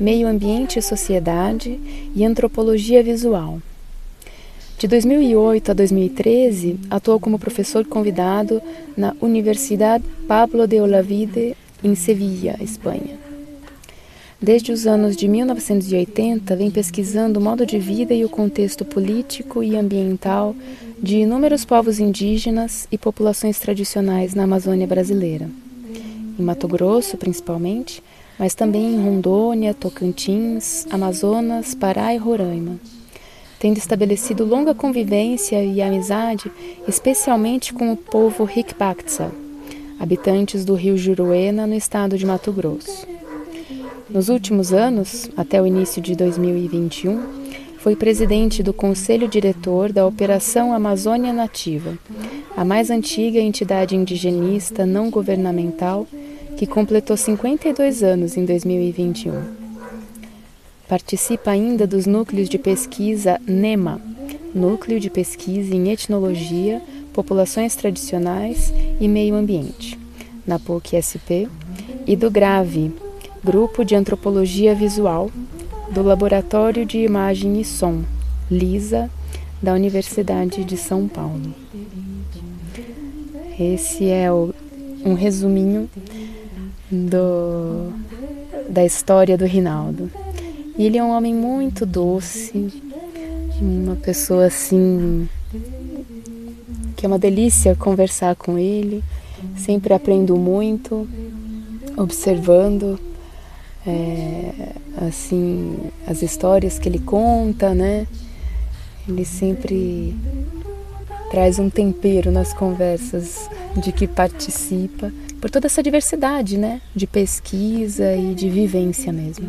meio 0.00 0.26
ambiente 0.26 0.78
e 0.78 0.82
sociedade 0.82 1.78
e 2.14 2.24
antropologia 2.24 3.02
visual. 3.02 3.60
De 4.78 4.88
2008 4.88 5.70
a 5.70 5.74
2013, 5.74 6.80
atuou 6.88 7.20
como 7.20 7.38
professor 7.38 7.84
convidado 7.84 8.62
na 8.96 9.14
Universidade 9.20 10.04
Pablo 10.26 10.66
de 10.66 10.80
Olavide, 10.80 11.54
em 11.84 11.94
Sevilla, 11.94 12.56
Espanha. 12.58 13.25
Desde 14.46 14.70
os 14.70 14.86
anos 14.86 15.16
de 15.16 15.26
1980, 15.26 16.54
vem 16.54 16.70
pesquisando 16.70 17.40
o 17.40 17.42
modo 17.42 17.66
de 17.66 17.80
vida 17.80 18.14
e 18.14 18.24
o 18.24 18.28
contexto 18.28 18.84
político 18.84 19.60
e 19.60 19.74
ambiental 19.76 20.54
de 21.02 21.16
inúmeros 21.16 21.64
povos 21.64 21.98
indígenas 21.98 22.86
e 22.92 22.96
populações 22.96 23.58
tradicionais 23.58 24.36
na 24.36 24.44
Amazônia 24.44 24.86
brasileira. 24.86 25.50
Em 26.38 26.42
Mato 26.44 26.68
Grosso, 26.68 27.16
principalmente, 27.16 28.00
mas 28.38 28.54
também 28.54 28.94
em 28.94 29.02
Rondônia, 29.02 29.74
Tocantins, 29.74 30.86
Amazonas, 30.90 31.74
Pará 31.74 32.14
e 32.14 32.16
Roraima. 32.16 32.78
Tendo 33.58 33.78
estabelecido 33.78 34.44
longa 34.44 34.76
convivência 34.76 35.60
e 35.64 35.82
amizade, 35.82 36.52
especialmente 36.86 37.74
com 37.74 37.92
o 37.92 37.96
povo 37.96 38.44
Rikbakta, 38.44 39.28
habitantes 39.98 40.64
do 40.64 40.76
rio 40.76 40.96
Juruena, 40.96 41.66
no 41.66 41.74
estado 41.74 42.16
de 42.16 42.24
Mato 42.24 42.52
Grosso. 42.52 43.25
Nos 44.08 44.28
últimos 44.28 44.72
anos, 44.72 45.28
até 45.36 45.60
o 45.60 45.66
início 45.66 46.00
de 46.00 46.14
2021, 46.14 47.20
foi 47.78 47.96
presidente 47.96 48.62
do 48.62 48.72
Conselho 48.72 49.26
Diretor 49.26 49.92
da 49.92 50.06
Operação 50.06 50.72
Amazônia 50.72 51.32
Nativa, 51.32 51.98
a 52.56 52.64
mais 52.64 52.88
antiga 52.88 53.40
entidade 53.40 53.96
indigenista 53.96 54.86
não 54.86 55.10
governamental 55.10 56.06
que 56.56 56.68
completou 56.68 57.16
52 57.16 58.04
anos 58.04 58.36
em 58.36 58.44
2021. 58.44 59.42
Participa 60.88 61.50
ainda 61.50 61.84
dos 61.84 62.06
núcleos 62.06 62.48
de 62.48 62.58
pesquisa 62.58 63.40
NEMA, 63.44 64.00
Núcleo 64.54 65.00
de 65.00 65.10
Pesquisa 65.10 65.74
em 65.74 65.90
Etnologia, 65.90 66.80
Populações 67.12 67.74
Tradicionais 67.74 68.72
e 69.00 69.08
Meio 69.08 69.34
Ambiente, 69.34 69.98
na 70.46 70.60
PUC-SP, 70.60 71.48
e 72.06 72.14
do 72.14 72.30
GRAVE, 72.30 72.92
Grupo 73.46 73.84
de 73.84 73.94
Antropologia 73.94 74.74
Visual 74.74 75.30
do 75.92 76.02
Laboratório 76.02 76.84
de 76.84 76.98
Imagem 76.98 77.60
e 77.60 77.64
Som, 77.64 78.02
LISA, 78.50 79.08
da 79.62 79.72
Universidade 79.72 80.64
de 80.64 80.76
São 80.76 81.06
Paulo. 81.06 81.54
Esse 83.56 84.10
é 84.10 84.32
o, 84.32 84.52
um 85.04 85.14
resuminho 85.14 85.88
do, 86.90 87.92
da 88.68 88.84
história 88.84 89.38
do 89.38 89.44
Rinaldo. 89.44 90.10
Ele 90.76 90.98
é 90.98 91.04
um 91.04 91.10
homem 91.10 91.32
muito 91.32 91.86
doce, 91.86 92.82
uma 93.60 93.94
pessoa 93.94 94.46
assim 94.46 95.28
que 96.96 97.06
é 97.06 97.08
uma 97.08 97.16
delícia 97.16 97.76
conversar 97.76 98.34
com 98.34 98.58
ele. 98.58 99.04
Sempre 99.56 99.94
aprendo 99.94 100.36
muito 100.36 101.06
observando 101.96 102.98
é, 103.86 104.72
assim 105.06 105.76
as 106.06 106.22
histórias 106.22 106.78
que 106.78 106.88
ele 106.88 106.98
conta, 106.98 107.74
né? 107.74 108.06
Ele 109.08 109.24
sempre 109.24 110.14
traz 111.30 111.58
um 111.58 111.70
tempero 111.70 112.30
nas 112.30 112.52
conversas 112.52 113.48
de 113.76 113.92
que 113.92 114.06
participa, 114.06 115.12
por 115.40 115.50
toda 115.50 115.66
essa 115.66 115.82
diversidade, 115.82 116.56
né? 116.56 116.80
De 116.94 117.06
pesquisa 117.06 118.14
e 118.14 118.34
de 118.34 118.48
vivência 118.48 119.12
mesmo. 119.12 119.48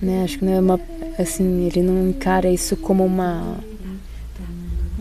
Né? 0.00 0.22
Acho 0.24 0.38
que 0.38 0.44
não 0.44 0.52
é 0.52 0.60
uma, 0.60 0.80
assim, 1.18 1.66
ele 1.66 1.82
não 1.82 2.08
encara 2.08 2.50
isso 2.50 2.76
como 2.76 3.04
uma 3.04 3.58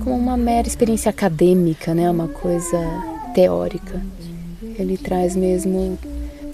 como 0.03 0.15
uma 0.15 0.37
mera 0.37 0.67
experiência 0.67 1.09
acadêmica, 1.09 1.93
né? 1.93 2.09
Uma 2.09 2.27
coisa 2.27 2.77
teórica. 3.33 4.01
Ele 4.77 4.97
traz 4.97 5.35
mesmo 5.35 5.99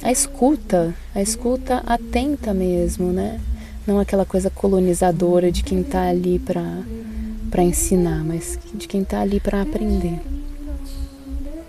a 0.05 0.12
escuta, 0.12 0.93
a 1.15 1.21
escuta 1.21 1.77
atenta 1.77 2.53
mesmo, 2.53 3.12
né? 3.12 3.41
Não 3.88 4.00
aquela 4.00 4.24
coisa 4.24 4.51
colonizadora 4.51 5.51
de 5.51 5.63
quem 5.63 5.81
está 5.81 6.03
ali 6.03 6.38
para 6.38 7.63
ensinar, 7.63 8.24
mas 8.24 8.59
de 8.75 8.88
quem 8.88 9.01
está 9.01 9.21
ali 9.21 9.39
para 9.39 9.63
aprender. 9.63 10.21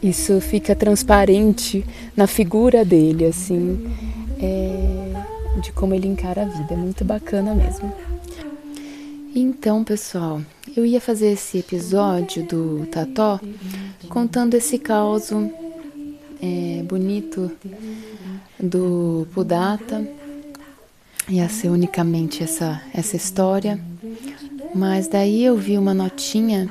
Isso 0.02 0.38
fica 0.42 0.76
transparente 0.76 1.82
na 2.14 2.26
figura 2.26 2.84
dele, 2.84 3.24
assim, 3.24 3.90
é, 4.38 5.58
de 5.62 5.72
como 5.72 5.94
ele 5.94 6.06
encara 6.06 6.42
a 6.42 6.44
vida. 6.44 6.74
É 6.74 6.76
muito 6.76 7.06
bacana 7.06 7.54
mesmo. 7.54 7.90
Então, 9.34 9.82
pessoal, 9.82 10.42
eu 10.76 10.84
ia 10.84 11.00
fazer 11.00 11.28
esse 11.28 11.56
episódio 11.56 12.44
do 12.44 12.86
Tató 12.90 13.40
contando 14.10 14.52
esse 14.52 14.78
caos 14.78 15.30
é, 16.42 16.82
bonito 16.82 17.50
do 18.58 19.26
Pudata. 19.32 20.06
Ia 21.28 21.48
ser 21.48 21.68
unicamente 21.68 22.42
essa, 22.42 22.80
essa 22.94 23.16
história. 23.16 23.80
Mas 24.75 25.08
daí 25.08 25.44
eu 25.44 25.56
vi 25.56 25.76
uma 25.78 25.94
notinha 25.94 26.70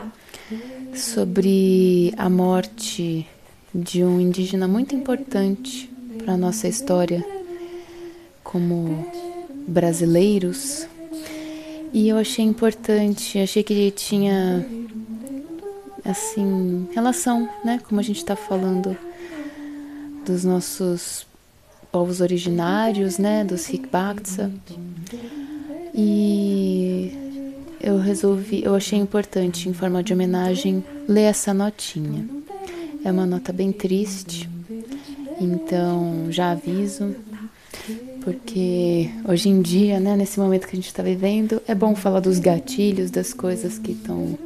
sobre 0.93 2.13
a 2.17 2.29
morte 2.29 3.27
de 3.73 4.03
um 4.03 4.19
indígena 4.19 4.67
muito 4.67 4.95
importante 4.95 5.89
para 6.17 6.33
a 6.33 6.37
nossa 6.37 6.67
história 6.67 7.25
como 8.43 9.05
brasileiros. 9.67 10.87
E 11.91 12.07
eu 12.09 12.17
achei 12.17 12.45
importante, 12.45 13.39
achei 13.39 13.63
que 13.63 13.73
ele 13.73 13.91
tinha 13.91 14.65
assim, 16.03 16.87
relação, 16.93 17.49
né, 17.63 17.81
como 17.87 17.99
a 17.99 18.03
gente 18.03 18.17
está 18.17 18.35
falando 18.35 18.95
dos 20.25 20.43
nossos 20.43 21.25
povos 21.95 22.19
originários, 22.19 23.17
né, 23.17 23.45
dos 23.45 23.69
Hikbaksa. 23.69 24.51
E 25.93 27.09
eu 27.79 27.97
resolvi, 27.97 28.61
eu 28.65 28.75
achei 28.75 28.99
importante, 28.99 29.69
em 29.69 29.73
forma 29.73 30.03
de 30.03 30.11
homenagem, 30.11 30.83
ler 31.07 31.21
essa 31.21 31.53
notinha. 31.53 32.27
É 33.01 33.09
uma 33.09 33.25
nota 33.25 33.53
bem 33.53 33.71
triste, 33.71 34.49
então 35.39 36.27
já 36.31 36.51
aviso, 36.51 37.15
porque 38.25 39.09
hoje 39.25 39.47
em 39.47 39.61
dia, 39.61 39.97
né, 39.97 40.17
nesse 40.17 40.37
momento 40.37 40.67
que 40.67 40.75
a 40.75 40.77
gente 40.77 40.87
está 40.87 41.01
vivendo, 41.01 41.61
é 41.65 41.73
bom 41.73 41.95
falar 41.95 42.19
dos 42.19 42.39
gatilhos, 42.39 43.09
das 43.09 43.33
coisas 43.33 43.79
que 43.79 43.93
estão, 43.93 44.37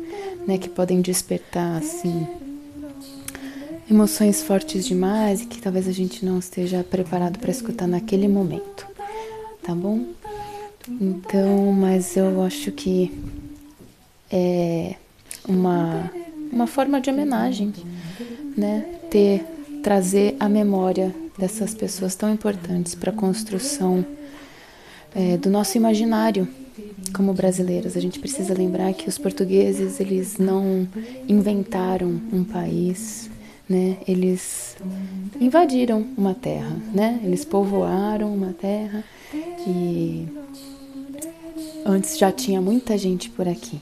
né, 0.45 0.59
que 0.59 0.69
podem 0.69 1.01
despertar 1.01 1.77
assim 1.77 2.27
emoções 3.89 4.41
fortes 4.43 4.85
demais 4.85 5.41
e 5.41 5.45
que 5.45 5.61
talvez 5.61 5.87
a 5.87 5.91
gente 5.91 6.25
não 6.25 6.39
esteja 6.39 6.83
preparado 6.83 7.39
para 7.39 7.51
escutar 7.51 7.87
naquele 7.87 8.27
momento, 8.27 8.87
tá 9.63 9.73
bom? 9.73 10.05
Então, 11.01 11.71
mas 11.73 12.15
eu 12.17 12.41
acho 12.43 12.71
que 12.71 13.11
é 14.31 14.95
uma 15.47 16.11
uma 16.51 16.65
forma 16.65 16.99
de 16.99 17.09
homenagem, 17.09 17.71
né? 18.57 18.85
Ter 19.09 19.45
trazer 19.83 20.35
a 20.39 20.49
memória 20.49 21.15
dessas 21.37 21.73
pessoas 21.73 22.15
tão 22.15 22.31
importantes 22.31 22.95
para 22.95 23.11
a 23.11 23.13
construção 23.13 24.05
é, 25.15 25.37
do 25.37 25.49
nosso 25.49 25.77
imaginário 25.77 26.47
como 27.13 27.33
brasileiros. 27.33 27.95
A 27.95 28.01
gente 28.01 28.19
precisa 28.19 28.53
lembrar 28.53 28.93
que 28.93 29.07
os 29.07 29.17
portugueses 29.17 29.99
eles 29.99 30.37
não 30.37 30.87
inventaram 31.27 32.21
um 32.31 32.43
país, 32.43 33.29
né? 33.69 33.97
Eles 34.07 34.75
invadiram 35.39 36.03
uma 36.17 36.33
terra, 36.33 36.75
né? 36.93 37.19
Eles 37.23 37.45
povoaram 37.45 38.33
uma 38.33 38.53
terra 38.53 39.03
e 39.67 40.27
antes 41.85 42.17
já 42.17 42.31
tinha 42.31 42.59
muita 42.59 42.97
gente 42.97 43.29
por 43.29 43.47
aqui. 43.47 43.79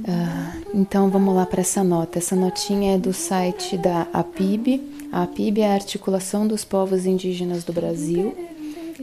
Uh, 0.00 0.58
então 0.74 1.08
vamos 1.10 1.34
lá 1.34 1.46
para 1.46 1.62
essa 1.62 1.82
nota. 1.82 2.18
Essa 2.18 2.36
notinha 2.36 2.96
é 2.96 2.98
do 2.98 3.14
site 3.14 3.78
da 3.78 4.06
APIB. 4.12 4.82
A 5.10 5.22
APIB 5.22 5.62
é 5.62 5.70
a 5.70 5.74
Articulação 5.74 6.46
dos 6.46 6.64
Povos 6.64 7.06
Indígenas 7.06 7.64
do 7.64 7.72
Brasil. 7.72 8.36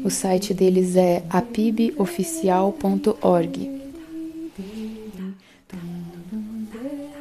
O 0.03 0.10
site 0.10 0.53
deles 0.53 0.96
é 0.96 1.24
apiboficial.org. 1.29 3.75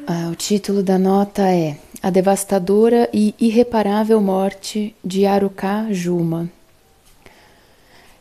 Ah, 0.07 0.29
o 0.31 0.35
título 0.35 0.83
da 0.83 0.99
nota 0.99 1.49
é 1.49 1.77
A 2.05 2.11
Devastadora 2.11 3.09
e 3.11 3.33
Irreparável 3.39 4.21
Morte 4.21 4.95
de 5.03 5.25
Arucá 5.25 5.87
Juma. 5.89 6.47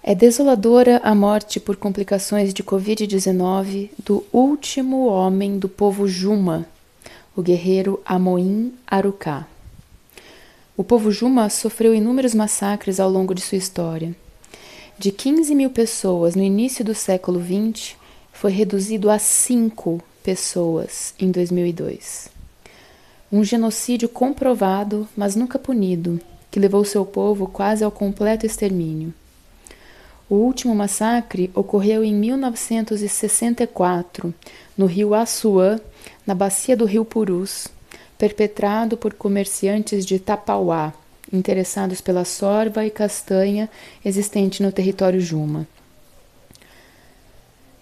É 0.02 0.14
desoladora 0.14 1.02
a 1.04 1.14
morte 1.14 1.60
por 1.60 1.76
complicações 1.76 2.54
de 2.54 2.64
Covid-19 2.64 3.90
do 4.02 4.24
último 4.32 5.04
homem 5.04 5.58
do 5.58 5.68
povo 5.68 6.08
Juma, 6.08 6.66
o 7.36 7.42
guerreiro 7.42 8.00
Amoim 8.06 8.72
Arucá. 8.86 9.46
O 10.74 10.82
povo 10.82 11.10
Juma 11.10 11.50
sofreu 11.50 11.94
inúmeros 11.94 12.34
massacres 12.34 12.98
ao 12.98 13.10
longo 13.10 13.34
de 13.34 13.42
sua 13.42 13.58
história. 13.58 14.16
De 14.98 15.12
15 15.12 15.54
mil 15.54 15.68
pessoas 15.68 16.34
no 16.34 16.42
início 16.42 16.82
do 16.82 16.94
século 16.94 17.38
XX, 17.38 17.96
foi 18.32 18.50
reduzido 18.50 19.10
a 19.10 19.18
5 19.18 20.00
pessoas 20.22 21.12
em 21.18 21.30
2002. 21.30 22.32
Um 23.34 23.42
genocídio 23.42 24.08
comprovado, 24.08 25.08
mas 25.16 25.34
nunca 25.34 25.58
punido, 25.58 26.20
que 26.52 26.60
levou 26.60 26.84
seu 26.84 27.04
povo 27.04 27.48
quase 27.48 27.82
ao 27.82 27.90
completo 27.90 28.46
extermínio. 28.46 29.12
O 30.30 30.36
último 30.36 30.72
massacre 30.72 31.50
ocorreu 31.52 32.04
em 32.04 32.14
1964, 32.14 34.32
no 34.78 34.86
rio 34.86 35.14
Assuã, 35.14 35.80
na 36.24 36.32
bacia 36.32 36.76
do 36.76 36.84
rio 36.84 37.04
Purus, 37.04 37.66
perpetrado 38.16 38.96
por 38.96 39.14
comerciantes 39.14 40.06
de 40.06 40.20
Tapauá, 40.20 40.92
interessados 41.32 42.00
pela 42.00 42.24
sorva 42.24 42.86
e 42.86 42.90
castanha 42.90 43.68
existente 44.04 44.62
no 44.62 44.70
território 44.70 45.20
Juma. 45.20 45.66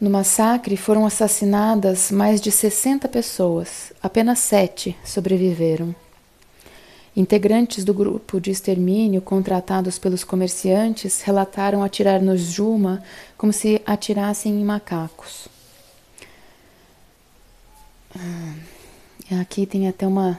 No 0.02 0.10
massacre 0.10 0.76
foram 0.76 1.06
assassinadas 1.06 2.10
mais 2.10 2.40
de 2.40 2.50
60 2.50 3.08
pessoas, 3.08 3.92
apenas 4.02 4.40
sete 4.40 4.98
sobreviveram. 5.04 5.94
Integrantes 7.16 7.84
do 7.84 7.94
grupo 7.94 8.40
de 8.40 8.50
extermínio 8.50 9.22
contratados 9.22 10.00
pelos 10.00 10.24
comerciantes 10.24 11.22
relataram 11.22 11.84
atirar 11.84 12.20
nos 12.20 12.40
Juma 12.40 13.00
como 13.38 13.52
se 13.52 13.80
atirassem 13.86 14.60
em 14.60 14.64
macacos. 14.64 15.46
Ah, 18.18 19.40
aqui 19.40 19.66
tem 19.66 19.86
até 19.86 20.04
uma 20.04 20.36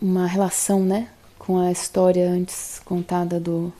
uma 0.00 0.26
relação, 0.26 0.82
né, 0.82 1.10
com 1.38 1.58
a 1.58 1.70
história 1.70 2.30
antes 2.30 2.80
contada 2.82 3.38
do 3.38 3.70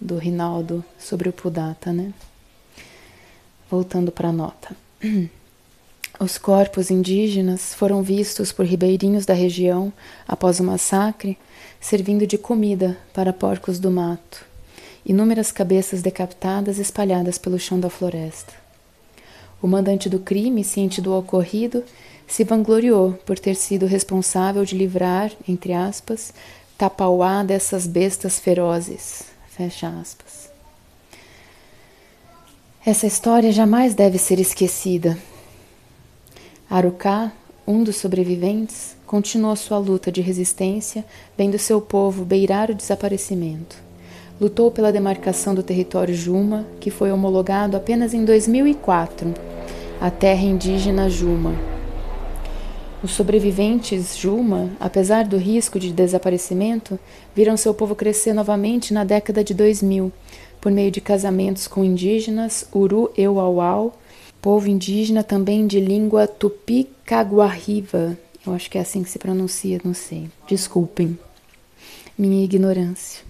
do 0.00 0.16
Rinaldo 0.18 0.84
sobre 1.00 1.28
o 1.28 1.32
Pudata, 1.32 1.92
né? 1.92 2.14
Voltando 3.70 4.10
para 4.10 4.28
a 4.28 4.32
nota. 4.32 4.76
Os 6.18 6.36
corpos 6.36 6.90
indígenas 6.90 7.72
foram 7.72 8.02
vistos 8.02 8.52
por 8.52 8.66
ribeirinhos 8.66 9.24
da 9.24 9.32
região 9.32 9.92
após 10.26 10.60
o 10.60 10.64
massacre, 10.64 11.38
servindo 11.80 12.26
de 12.26 12.36
comida 12.36 12.98
para 13.14 13.32
porcos 13.32 13.78
do 13.78 13.90
mato. 13.90 14.44
Inúmeras 15.06 15.50
cabeças 15.50 16.02
decapitadas 16.02 16.78
espalhadas 16.78 17.38
pelo 17.38 17.58
chão 17.58 17.80
da 17.80 17.88
floresta. 17.88 18.52
O 19.62 19.66
mandante 19.66 20.08
do 20.08 20.18
crime, 20.18 20.64
ciente 20.64 21.00
do 21.00 21.14
ocorrido, 21.14 21.84
se 22.26 22.44
vangloriou 22.44 23.12
por 23.24 23.38
ter 23.38 23.54
sido 23.54 23.86
responsável 23.86 24.64
de 24.64 24.76
livrar, 24.76 25.32
entre 25.48 25.72
aspas, 25.72 26.34
Tapauá 26.76 27.42
dessas 27.42 27.86
bestas 27.86 28.38
ferozes. 28.38 29.24
Fecha 29.48 29.88
aspas. 29.88 30.49
Essa 32.84 33.06
história 33.06 33.52
jamais 33.52 33.92
deve 33.94 34.16
ser 34.16 34.40
esquecida. 34.40 35.18
Arucá, 36.68 37.30
um 37.66 37.84
dos 37.84 37.96
sobreviventes, 37.96 38.96
continuou 39.06 39.54
sua 39.54 39.76
luta 39.76 40.10
de 40.10 40.22
resistência, 40.22 41.04
vendo 41.36 41.58
seu 41.58 41.78
povo 41.78 42.24
beirar 42.24 42.70
o 42.70 42.74
desaparecimento. 42.74 43.76
Lutou 44.40 44.70
pela 44.70 44.90
demarcação 44.90 45.54
do 45.54 45.62
território 45.62 46.14
Juma, 46.14 46.66
que 46.80 46.90
foi 46.90 47.12
homologado 47.12 47.76
apenas 47.76 48.14
em 48.14 48.24
2004, 48.24 49.34
a 50.00 50.10
terra 50.10 50.42
indígena 50.42 51.10
Juma. 51.10 51.54
Os 53.02 53.10
sobreviventes 53.10 54.16
Juma, 54.16 54.70
apesar 54.80 55.26
do 55.26 55.36
risco 55.36 55.78
de 55.78 55.92
desaparecimento, 55.92 56.98
viram 57.34 57.58
seu 57.58 57.74
povo 57.74 57.94
crescer 57.94 58.32
novamente 58.32 58.94
na 58.94 59.04
década 59.04 59.44
de 59.44 59.52
2000, 59.52 60.10
por 60.60 60.70
meio 60.70 60.90
de 60.90 61.00
casamentos 61.00 61.66
com 61.66 61.84
indígenas, 61.84 62.66
Uru 62.72 63.10
Euauau, 63.16 63.98
povo 64.42 64.68
indígena 64.68 65.22
também 65.24 65.66
de 65.66 65.80
língua 65.80 66.26
tupi-caguarriva. 66.26 68.16
Eu 68.46 68.54
acho 68.54 68.70
que 68.70 68.78
é 68.78 68.80
assim 68.80 69.02
que 69.02 69.10
se 69.10 69.18
pronuncia, 69.18 69.80
não 69.84 69.94
sei. 69.94 70.28
Desculpem 70.48 71.18
minha 72.16 72.44
ignorância. 72.44 73.22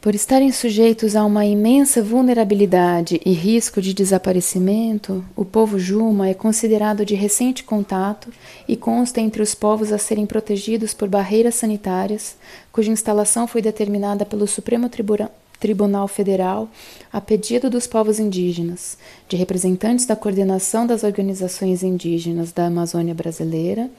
Por 0.00 0.14
estarem 0.14 0.52
sujeitos 0.52 1.16
a 1.16 1.24
uma 1.24 1.44
imensa 1.44 2.00
vulnerabilidade 2.00 3.20
e 3.26 3.32
risco 3.32 3.82
de 3.82 3.92
desaparecimento, 3.92 5.24
o 5.34 5.44
povo 5.44 5.80
Juma 5.80 6.28
é 6.28 6.34
considerado 6.34 7.04
de 7.04 7.16
recente 7.16 7.64
contato 7.64 8.32
e 8.68 8.76
consta 8.76 9.20
entre 9.20 9.42
os 9.42 9.52
povos 9.52 9.90
a 9.90 9.98
serem 9.98 10.24
protegidos 10.24 10.94
por 10.94 11.08
barreiras 11.08 11.56
sanitárias, 11.56 12.36
cuja 12.70 12.92
instalação 12.92 13.48
foi 13.48 13.60
determinada 13.60 14.24
pelo 14.24 14.46
Supremo 14.46 14.88
Tribunal 14.88 15.32
Tribunal 15.58 16.06
Federal, 16.06 16.68
a 17.12 17.20
pedido 17.20 17.70
dos 17.70 17.86
povos 17.86 18.18
indígenas, 18.18 18.98
de 19.28 19.36
representantes 19.36 20.06
da 20.06 20.14
Coordenação 20.14 20.86
das 20.86 21.02
Organizações 21.02 21.82
Indígenas 21.82 22.52
da 22.52 22.66
Amazônia 22.66 23.14
Brasileira, 23.14 23.90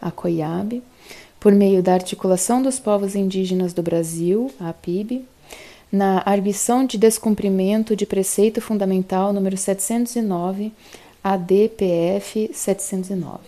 a 0.00 0.10
COIAB, 0.10 0.82
por 1.40 1.52
meio 1.52 1.82
da 1.82 1.94
Articulação 1.94 2.62
dos 2.62 2.78
Povos 2.78 3.14
Indígenas 3.14 3.72
do 3.72 3.82
Brasil, 3.82 4.50
a 4.60 4.70
APIB, 4.70 5.24
na 5.90 6.22
arguição 6.26 6.84
de 6.84 6.98
descumprimento 6.98 7.94
de 7.94 8.04
preceito 8.04 8.60
fundamental 8.60 9.32
número 9.32 9.56
709, 9.56 10.72
ADPF 11.22 12.50
709. 12.52 13.38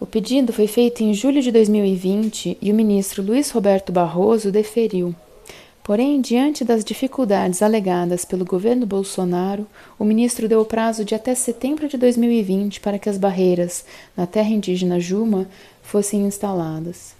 O 0.00 0.06
pedido 0.06 0.52
foi 0.52 0.66
feito 0.66 1.02
em 1.02 1.12
julho 1.12 1.42
de 1.42 1.52
2020 1.52 2.56
e 2.60 2.72
o 2.72 2.74
ministro 2.74 3.22
Luiz 3.22 3.50
Roberto 3.50 3.92
Barroso 3.92 4.50
deferiu 4.50 5.14
Porém, 5.90 6.20
diante 6.20 6.64
das 6.64 6.84
dificuldades 6.84 7.62
alegadas 7.62 8.24
pelo 8.24 8.44
governo 8.44 8.86
Bolsonaro, 8.86 9.66
o 9.98 10.04
ministro 10.04 10.48
deu 10.48 10.64
prazo 10.64 11.04
de 11.04 11.16
até 11.16 11.34
setembro 11.34 11.88
de 11.88 11.96
2020 11.96 12.78
para 12.80 12.96
que 12.96 13.08
as 13.08 13.18
barreiras 13.18 13.84
na 14.16 14.24
terra 14.24 14.50
indígena 14.50 15.00
Juma 15.00 15.48
fossem 15.82 16.24
instaladas. 16.24 17.12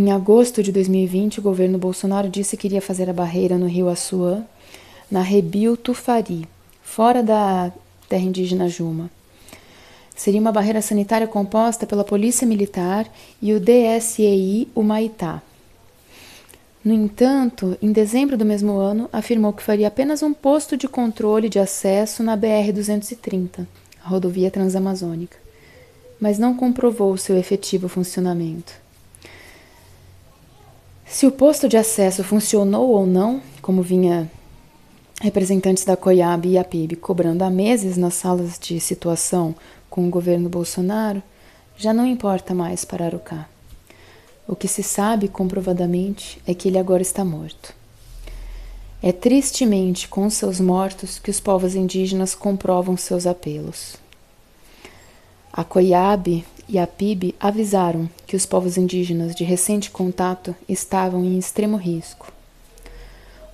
Em 0.00 0.10
agosto 0.10 0.62
de 0.62 0.72
2020, 0.72 1.40
o 1.40 1.42
governo 1.42 1.76
Bolsonaro 1.76 2.30
disse 2.30 2.56
que 2.56 2.66
iria 2.66 2.80
fazer 2.80 3.10
a 3.10 3.12
barreira 3.12 3.58
no 3.58 3.66
rio 3.66 3.90
Assuã. 3.90 4.42
na 5.10 5.20
Rebio 5.20 5.76
Tufari, 5.76 6.48
fora 6.82 7.22
da 7.22 7.70
terra 8.08 8.24
indígena 8.24 8.70
Juma. 8.70 9.10
Seria 10.16 10.40
uma 10.40 10.50
barreira 10.50 10.80
sanitária 10.80 11.26
composta 11.26 11.86
pela 11.86 12.04
Polícia 12.04 12.46
Militar 12.46 13.06
e 13.42 13.52
o 13.52 13.60
DSEI 13.60 14.66
Humaitá. 14.74 15.42
No 16.84 16.92
entanto, 16.92 17.78
em 17.80 17.92
dezembro 17.92 18.36
do 18.36 18.44
mesmo 18.44 18.76
ano, 18.76 19.08
afirmou 19.12 19.52
que 19.52 19.62
faria 19.62 19.86
apenas 19.86 20.20
um 20.20 20.34
posto 20.34 20.76
de 20.76 20.88
controle 20.88 21.48
de 21.48 21.60
acesso 21.60 22.24
na 22.24 22.36
BR-230, 22.36 23.64
a 24.04 24.08
rodovia 24.08 24.50
transamazônica, 24.50 25.36
mas 26.20 26.40
não 26.40 26.56
comprovou 26.56 27.16
seu 27.16 27.36
efetivo 27.36 27.88
funcionamento. 27.88 28.72
Se 31.06 31.24
o 31.24 31.30
posto 31.30 31.68
de 31.68 31.76
acesso 31.76 32.24
funcionou 32.24 32.90
ou 32.90 33.06
não, 33.06 33.40
como 33.60 33.80
vinha 33.80 34.28
representantes 35.20 35.84
da 35.84 35.96
COIAB 35.96 36.46
e 36.46 36.58
a 36.58 36.64
PIB 36.64 36.96
cobrando 36.96 37.44
há 37.44 37.50
meses 37.50 37.96
nas 37.96 38.14
salas 38.14 38.58
de 38.58 38.80
situação 38.80 39.54
com 39.88 40.04
o 40.04 40.10
governo 40.10 40.48
Bolsonaro, 40.48 41.22
já 41.76 41.92
não 41.92 42.04
importa 42.04 42.52
mais 42.54 42.84
para 42.84 43.04
Arucá. 43.04 43.51
O 44.46 44.56
que 44.56 44.66
se 44.66 44.82
sabe 44.82 45.28
comprovadamente 45.28 46.40
é 46.46 46.54
que 46.54 46.68
ele 46.68 46.78
agora 46.78 47.02
está 47.02 47.24
morto. 47.24 47.74
É 49.02 49.10
tristemente 49.12 50.08
com 50.08 50.28
seus 50.30 50.60
mortos 50.60 51.18
que 51.18 51.30
os 51.30 51.40
povos 51.40 51.74
indígenas 51.74 52.34
comprovam 52.34 52.96
seus 52.96 53.26
apelos. 53.26 53.96
A 55.52 55.64
COIAB 55.64 56.44
e 56.68 56.78
a 56.78 56.86
PIB 56.86 57.34
avisaram 57.38 58.08
que 58.26 58.36
os 58.36 58.46
povos 58.46 58.76
indígenas 58.76 59.34
de 59.34 59.44
recente 59.44 59.90
contato 59.90 60.54
estavam 60.68 61.24
em 61.24 61.38
extremo 61.38 61.76
risco. 61.76 62.32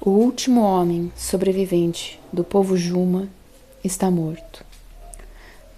O 0.00 0.10
último 0.10 0.60
homem 0.60 1.10
sobrevivente 1.16 2.20
do 2.32 2.44
povo 2.44 2.76
Juma 2.76 3.28
está 3.82 4.10
morto. 4.10 4.67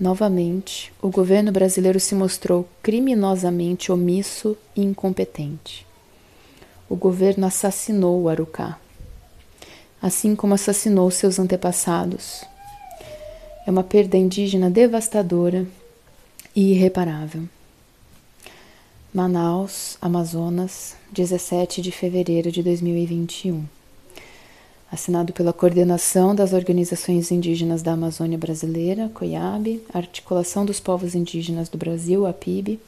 Novamente, 0.01 0.91
o 1.03 1.11
governo 1.11 1.53
brasileiro 1.53 2.01
se 2.01 2.15
mostrou 2.15 2.67
criminosamente 2.83 3.93
omisso 3.93 4.57
e 4.75 4.81
incompetente. 4.81 5.87
O 6.89 6.97
governo 6.97 7.47
assassinou 7.47 8.23
o 8.23 8.29
Arucá, 8.31 8.81
assim 10.01 10.35
como 10.35 10.55
assassinou 10.55 11.11
seus 11.11 11.39
antepassados. 11.39 12.43
É 13.67 13.71
uma 13.71 13.85
perda 13.85 14.17
indígena 14.17 14.71
devastadora 14.71 15.67
e 16.57 16.73
irreparável. 16.73 17.43
Manaus, 19.13 19.99
Amazonas, 20.01 20.97
17 21.13 21.83
de 21.83 21.93
fevereiro 21.93 22.51
de 22.51 22.63
2021. 22.63 23.67
Assinado 24.91 25.33
pela 25.33 25.53
Coordenação 25.53 26.35
das 26.35 26.53
Organizações 26.53 27.31
Indígenas 27.31 27.81
da 27.81 27.93
Amazônia 27.93 28.37
Brasileira, 28.37 29.09
COIAB, 29.15 29.81
Articulação 29.95 30.65
dos 30.65 30.81
Povos 30.81 31.15
Indígenas 31.15 31.69
do 31.69 31.79
Brasil, 31.79 32.27
APIB, 32.27 32.81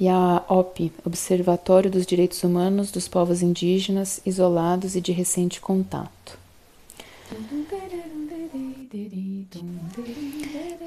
e 0.00 0.08
a 0.08 0.42
OP, 0.48 0.90
Observatório 1.04 1.90
dos 1.90 2.06
Direitos 2.06 2.42
Humanos 2.42 2.90
dos 2.90 3.06
Povos 3.06 3.42
Indígenas 3.42 4.20
Isolados 4.26 4.96
e 4.96 5.00
de 5.00 5.12
Recente 5.12 5.60
Contato. 5.60 6.38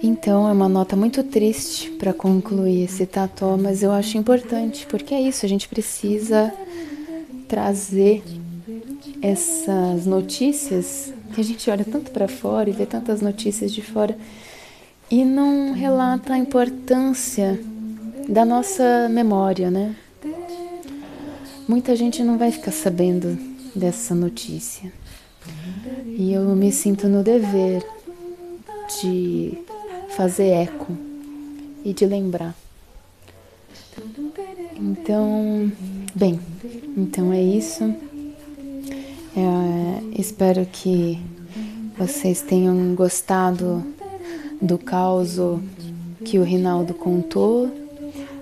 Então, 0.01 0.49
é 0.49 0.51
uma 0.51 0.67
nota 0.67 0.95
muito 0.95 1.23
triste 1.23 1.91
para 1.91 2.11
concluir 2.11 2.83
esse 2.83 3.05
tató, 3.05 3.55
mas 3.55 3.81
eu 3.81 3.91
acho 3.91 4.17
importante, 4.17 4.85
porque 4.87 5.13
é 5.13 5.21
isso, 5.21 5.45
a 5.45 5.49
gente 5.49 5.69
precisa 5.69 6.53
trazer 7.47 8.23
essas 9.21 10.05
notícias 10.05 11.13
que 11.33 11.41
a 11.41 11.43
gente 11.43 11.69
olha 11.69 11.85
tanto 11.85 12.11
para 12.11 12.27
fora 12.27 12.69
e 12.69 12.73
vê 12.73 12.85
tantas 12.85 13.21
notícias 13.21 13.71
de 13.71 13.81
fora 13.81 14.17
e 15.09 15.23
não 15.23 15.73
relata 15.73 16.33
a 16.33 16.37
importância 16.37 17.59
da 18.27 18.45
nossa 18.45 19.09
memória, 19.09 19.69
né? 19.69 19.95
Muita 21.67 21.95
gente 21.95 22.23
não 22.23 22.37
vai 22.37 22.51
ficar 22.51 22.71
sabendo 22.71 23.37
dessa 23.75 24.13
notícia. 24.13 24.91
E 26.05 26.33
eu 26.33 26.43
me 26.55 26.71
sinto 26.71 27.07
no 27.07 27.23
dever 27.23 27.85
de 29.01 29.57
fazer 30.15 30.49
eco 30.49 30.95
e 31.83 31.93
de 31.93 32.05
lembrar. 32.05 32.55
Então, 34.75 35.71
bem, 36.15 36.39
então 36.97 37.31
é 37.31 37.41
isso. 37.41 37.93
É, 39.35 40.19
espero 40.19 40.63
que 40.65 41.19
vocês 41.97 42.41
tenham 42.41 42.93
gostado 42.93 43.83
do 44.61 44.77
caos 44.77 45.37
que 46.23 46.37
o 46.37 46.43
Rinaldo 46.43 46.93
contou, 46.93 47.69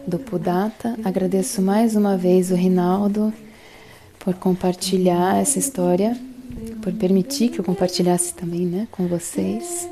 do 0.05 0.19
Pudata. 0.19 0.97
Agradeço 1.03 1.61
mais 1.61 1.95
uma 1.95 2.17
vez 2.17 2.51
o 2.51 2.55
Rinaldo 2.55 3.33
por 4.19 4.33
compartilhar 4.33 5.37
essa 5.41 5.57
história, 5.57 6.17
por 6.81 6.91
permitir 6.93 7.49
que 7.49 7.59
eu 7.59 7.63
compartilhasse 7.63 8.33
também 8.33 8.65
né, 8.65 8.87
com 8.91 9.07
vocês. 9.07 9.89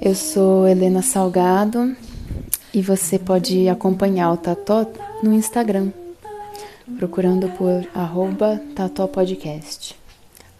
Eu 0.00 0.14
sou 0.14 0.66
Helena 0.66 1.02
Salgado 1.02 1.94
e 2.72 2.80
você 2.80 3.18
pode 3.18 3.68
acompanhar 3.68 4.32
o 4.32 4.36
Tató 4.36 4.86
no 5.22 5.32
Instagram, 5.32 5.90
procurando 6.98 7.48
por 7.50 7.86
arroba 7.94 8.60
Tató 8.74 9.06
Podcast. 9.06 9.94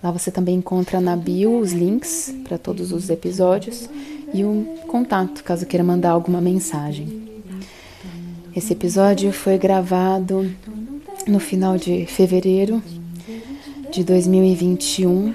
Lá 0.03 0.11
você 0.11 0.31
também 0.31 0.57
encontra 0.57 1.01
na 1.01 1.17
bio 1.17 1.59
os 1.59 1.73
links 1.73 2.35
para 2.45 2.59
todos 2.59 2.93
os 2.93 3.09
episódios 3.09 3.89
e 4.33 4.45
um 4.45 4.65
contato 4.87 5.43
caso 5.43 5.67
queira 5.67 5.83
mandar 5.83 6.11
alguma 6.11 6.41
mensagem. 6.41 7.27
Esse 8.55 8.73
episódio 8.73 9.33
foi 9.33 9.59
gravado 9.59 10.51
no 11.27 11.41
final 11.41 11.77
de 11.77 12.07
fevereiro 12.07 12.83
de 13.91 14.05
2021 14.05 15.35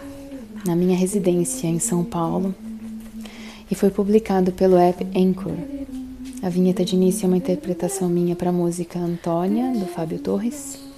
na 0.66 0.76
minha 0.76 0.96
residência 0.96 1.68
em 1.68 1.80
São 1.80 2.04
Paulo 2.04 2.54
e 3.70 3.76
foi 3.76 3.90
publicado 3.90 4.52
pelo 4.52 4.78
app 4.78 5.06
Anchor. 5.16 5.54
A 6.44 6.50
vinheta 6.50 6.84
de 6.84 6.96
início 6.96 7.26
é 7.26 7.28
uma 7.28 7.38
interpretação 7.38 8.10
minha 8.10 8.36
para 8.36 8.50
a 8.50 8.54
música 8.54 9.00
Antônia, 9.00 9.72
do 9.74 9.86
Fábio 9.86 10.20
Torres. 10.20 10.91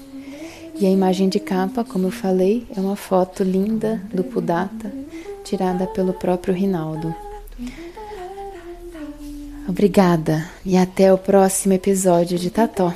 E 0.80 0.86
a 0.86 0.90
imagem 0.90 1.30
de 1.30 1.40
capa, 1.40 1.84
como 1.84 2.08
eu 2.08 2.12
falei, 2.12 2.66
é 2.76 2.80
uma 2.80 2.96
foto 2.96 3.44
linda 3.44 4.02
do 4.14 4.24
Pudata, 4.24 4.92
tirada 5.44 5.86
pelo 5.88 6.14
próprio 6.14 6.54
Rinaldo. 6.54 7.14
Obrigada 9.68 10.46
e 10.66 10.76
até 10.76 11.14
o 11.14 11.18
próximo 11.18 11.74
episódio 11.74 12.38
de 12.38 12.50
Tató. 12.50 12.94